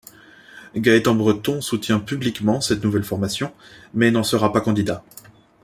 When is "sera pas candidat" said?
4.23-5.03